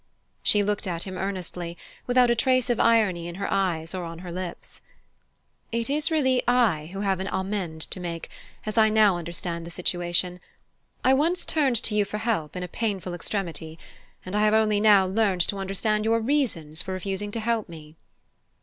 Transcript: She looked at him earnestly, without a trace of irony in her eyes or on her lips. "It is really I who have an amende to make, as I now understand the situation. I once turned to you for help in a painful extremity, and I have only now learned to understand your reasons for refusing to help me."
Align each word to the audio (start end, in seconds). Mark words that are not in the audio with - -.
She 0.41 0.63
looked 0.63 0.87
at 0.87 1.03
him 1.03 1.15
earnestly, 1.15 1.77
without 2.07 2.31
a 2.31 2.35
trace 2.35 2.71
of 2.71 2.79
irony 2.79 3.27
in 3.27 3.35
her 3.35 3.47
eyes 3.53 3.93
or 3.93 4.03
on 4.03 4.17
her 4.25 4.31
lips. 4.31 4.81
"It 5.71 5.91
is 5.91 6.09
really 6.09 6.41
I 6.47 6.87
who 6.91 7.01
have 7.01 7.19
an 7.19 7.27
amende 7.31 7.81
to 7.91 7.99
make, 7.99 8.27
as 8.65 8.79
I 8.79 8.89
now 8.89 9.17
understand 9.17 9.63
the 9.63 9.69
situation. 9.69 10.39
I 11.03 11.13
once 11.13 11.45
turned 11.45 11.75
to 11.83 11.93
you 11.93 12.03
for 12.03 12.17
help 12.17 12.55
in 12.55 12.63
a 12.63 12.67
painful 12.67 13.13
extremity, 13.13 13.77
and 14.25 14.35
I 14.35 14.41
have 14.43 14.55
only 14.55 14.79
now 14.79 15.05
learned 15.05 15.41
to 15.49 15.57
understand 15.59 16.03
your 16.03 16.19
reasons 16.19 16.81
for 16.81 16.93
refusing 16.93 17.29
to 17.33 17.39
help 17.39 17.69
me." 17.69 17.95